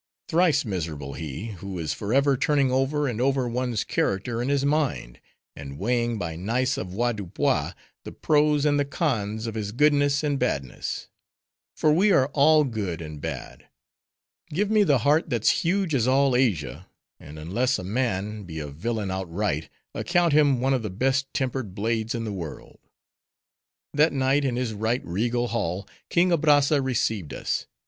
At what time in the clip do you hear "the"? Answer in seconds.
8.03-8.11, 8.79-8.83, 14.83-14.97, 20.81-20.89, 22.23-22.33